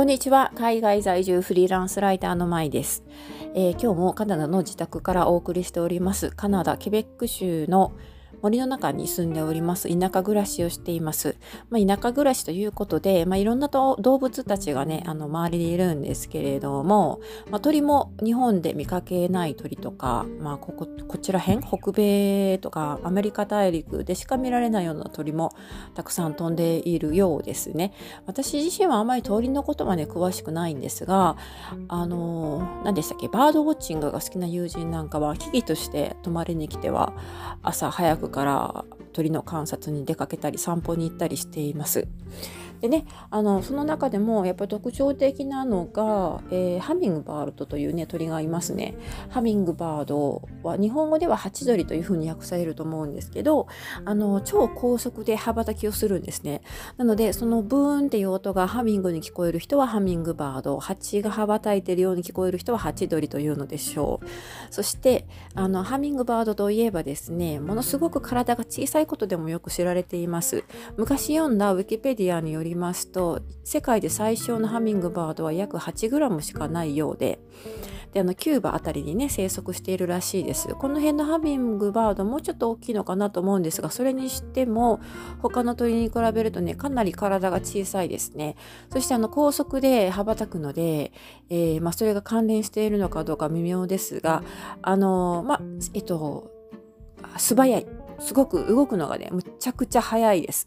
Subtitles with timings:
[0.00, 0.50] こんにちは。
[0.56, 3.04] 海外在住フリーランスライターのまいです、
[3.54, 6.30] えー、今日もカナダの自宅からお送りしております。
[6.30, 7.92] カナダ・ケベック州の
[8.42, 9.88] 森の中に住んでおります。
[9.88, 11.36] 田舎暮らしをしています。
[11.68, 17.20] まあ、田舎暮らしということで、まあ、いろんな動物たちがね、あの周りにいるんですけれども、
[17.50, 25.52] まあ、鳥も日本で見かけない鳥とか、まあ、こここちら辺、北米とかアメリカ大陸でしか見られないような鳥も
[25.94, 27.92] たくさん飛んでいるようですね。
[28.26, 31.36] 私自身はあまり鳥のことはね、詳しくないんですが、
[31.88, 37.12] あの、何でしたっけ、バードウォッチングが好きな友人なんかは、危機として泊まりに来ては、
[37.62, 42.06] 朝早くから鳥の観察に出かけたり散歩に行ったりしています。
[42.80, 48.96] でねあのその中でもやっぱり特徴的なのが、えー、ハミングバードというね鳥がいますね。
[49.28, 53.66] ハミングバードは日本語ではハチドリというふうに訳されると思うんですけど
[54.04, 56.62] あの超高速で羽ばたきをするんですね。
[56.96, 64.26] なのでそのブーンっていう音がハミングに聞こえる人はハミングバードハチが羽ばたいてるように聞こえる人はハチドリというのでしょう。
[64.70, 70.64] そしてあのハミングバードといえばですねものすごく体が小さいことでもよく知られています。
[70.96, 77.38] 昔読んだウィキペディアによりりますと世界で最小のハミングバードは約 8g しかないようで
[78.12, 80.68] であのキューバあたりにね生息しているらしいです。
[80.74, 85.00] この辺のハミングバードもうちょっと大きいのかなと思うんですがそれにしても
[85.40, 88.56] 他の鳥に比べるとねかなり体が小さいですね。
[88.92, 91.12] そしてあの高速で羽ばたくので、
[91.50, 94.42] えー、まあ、それが関連しているのかどうか微妙ですが
[94.82, 95.60] あのまあ
[95.94, 96.50] えっと
[97.36, 97.86] 素早い。
[98.20, 100.66] すごく動くのがねむちゃくちゃ速いです。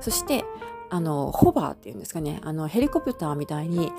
[0.00, 0.44] そして
[0.90, 3.92] あのホバーっていうんですかねあのヘリコプターみたいに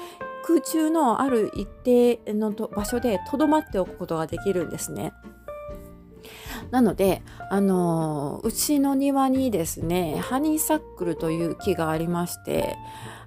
[0.44, 5.14] 空中のある一定の場所でとどまっておくことができるんですね。
[6.72, 12.76] なので、あのうちの庭にですねハニーサックルという木がありまして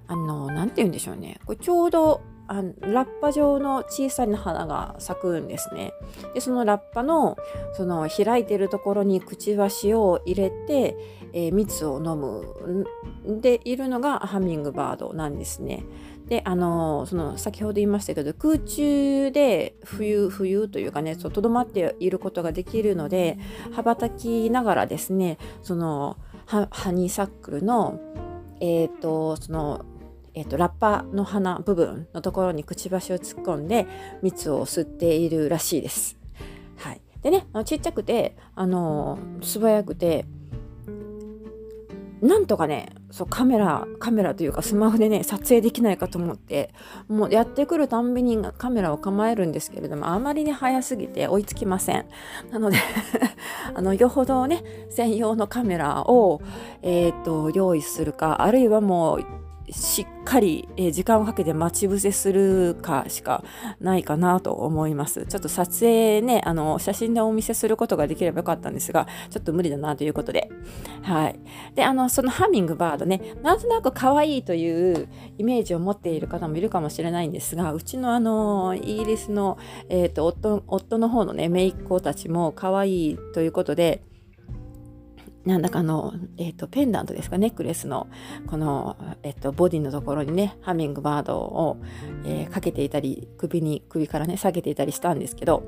[0.07, 5.93] あの何て言うんでしょうねこれちょうどあラッパ状の小さな花が咲くんですね。
[6.33, 7.37] でそのラッパの
[7.73, 10.97] その開いてるところにくちばしを入れて、
[11.33, 12.85] えー、蜜を飲む
[13.41, 15.83] でいるのがハミングバードなんですね。
[16.27, 23.37] であのその先ほど言いましたけど空中で冬冬というかねとどまっていることができるので
[23.73, 27.99] 羽ばたきながらですねそのハニーサックルの
[28.61, 29.85] えっ、ー、とその
[30.35, 33.85] えーと、ラッパの花部分のところにくちばしを突っ込んで
[34.21, 36.17] 蜜を吸っているらしいです。
[36.77, 40.25] はい、でねちっちゃくてあの素早くて
[42.23, 46.73] なんとかねそうカメラカメラというかスマホでね撮影できないかと思って
[47.09, 52.05] もうやってくるたんびにカメラを構えるんですけれどもあまりに早すぎて追いつきません
[52.49, 52.77] なので
[53.75, 56.41] あのよほどね専用のカメラを、
[56.81, 59.42] えーと用意するかあるいはもう
[59.73, 63.43] しっかり、え、時間をかけて待ち伏せするかしか
[63.79, 65.25] ないかなと思います。
[65.25, 70.49] ちょっと撮影ね、あの、写真でお見せすることができればよかったんですが、ちょっと無理だなということで。
[71.01, 71.39] はい。
[71.73, 79.57] で、あの、そのハミングバードね、なんとなく可愛いというイメージを持っている方もいるかもしれないんですが、うちのあの、イギリスの、
[79.89, 84.03] えっ、ー、と、夫、夫の方のね、姪っ子たちも可愛いということで、
[85.45, 88.07] なんだかの、えっ、ー、と、ペンダントですか、ネックレスの、
[88.47, 91.77] この、えっ、ー、と、ボディのところにね、ハミングバードを、
[92.25, 95.63] えー、かけていたり、首に、首からね、下げていたりしたんですけど、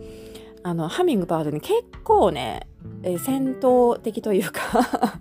[0.64, 2.68] あの、ハミングバードに結構ね、
[3.04, 4.62] え戦闘的というか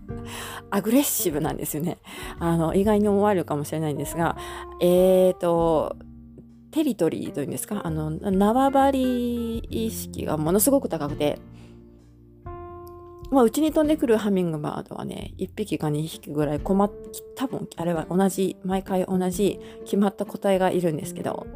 [0.70, 1.98] アグレッシブなんですよね。
[2.38, 4.36] あの、意外に思われるかもしれないんですが、
[4.80, 5.96] えっ、と、
[6.70, 11.38] テリトリーというんですか、あの、縄張り意識がものすごく高くて、
[13.34, 16.90] まあ、うちに飛んでくるハミングバードはね、1匹か2匹ぐらい困っ、
[17.34, 21.48] 多分あれは同じ、毎回同じ決まった個体がいるんですけど、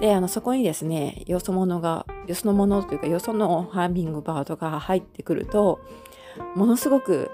[0.00, 5.80] で、あの、そこにですね、よそ者が、よそのものというか、よそのハミングバードが入ってくると、
[6.56, 7.30] ものすごく、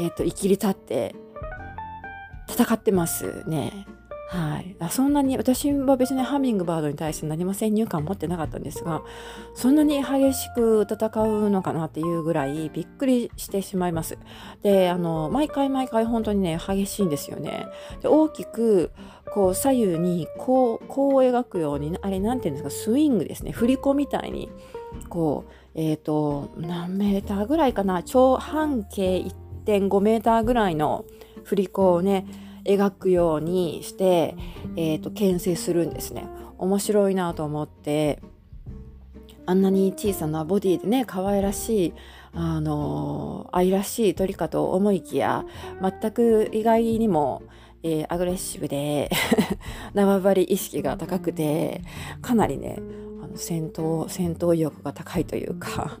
[0.00, 1.14] えっ、ー、と、生きり立って
[2.48, 3.86] 戦ってますね。
[4.32, 9.02] はい、あそんなに私は別にハミングバードに対して何も先入観を持ってなかったんですが
[9.54, 14.16] そんなに激しく戦うのかなっていうぐらいびっくりしてしまいます。
[14.62, 17.66] であの毎回毎回本当にね激しいんですよね。
[18.00, 18.90] で大きく
[19.34, 24.50] こう左右にこうこう描くようにあれ何て言うんですかスイングですね振り子みたいに
[25.10, 29.18] こうえっ、ー、と何メーターぐらいかな長半径
[29.66, 31.04] 1.5メーターぐらいの
[31.44, 32.24] 振り子をね
[32.64, 34.36] 描くようにして、
[34.76, 36.26] えーと、牽制するんですね。
[36.58, 38.22] 面白いなと思って
[39.46, 41.94] あんなに小さなボディでね可愛らしい
[42.34, 45.44] あの愛らしい鳥かと思いきや
[45.80, 47.42] 全く意外にも、
[47.82, 49.10] えー、アグレッシブで
[49.92, 51.82] 縄張り意識が高くて
[52.20, 52.78] かなりね
[53.22, 55.98] あの戦闘戦闘意欲が高いというか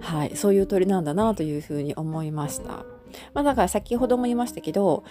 [0.00, 2.84] はい、そういう鳥なんだなというふうに思いました。
[3.34, 5.04] まあ、だから先ほども言いましたけど、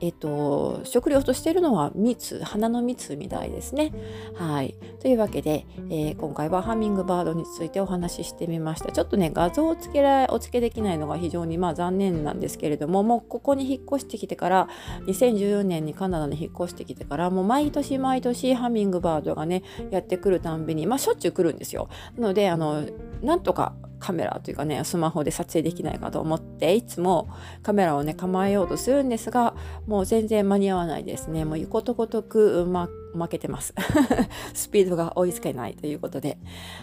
[0.00, 3.92] えっと、食料としているのは蜜花の蜜みたいですね。
[4.34, 8.92] はい、というわけで、えー、今回はハミングバードについてお話ししてみました。
[8.92, 14.68] ちょっとね画像をつけらお付けできないのが非常にまあ残念なんですけれどももうここに引っ越してきてから
[15.06, 21.88] 2014年にカナダに引っ越してきてからもう毎年毎年ハミングバードがねやってくるたんびにまあしょっちゅう来るんですよ。
[22.16, 22.84] なのであの
[23.22, 27.28] なんとかカメラというかねスマホで撮影できないかと思っていつも
[27.62, 29.54] カメラをね構えようとするんですが
[29.86, 31.44] もう全然間に合わないですね。
[31.44, 33.74] もうことごとく、ま、負けてます。
[34.54, 36.38] スピードが追いつけないということで。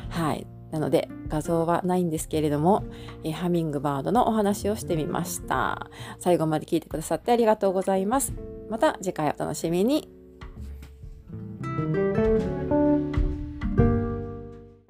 [0.09, 0.47] はい。
[0.71, 2.83] なので画像はないんですけれども、
[3.23, 5.87] えハミングバードのお話をしてみました。
[6.19, 8.33] 最後まで聞いてくださってありがとうございます。
[8.69, 10.09] また次回お楽しみに。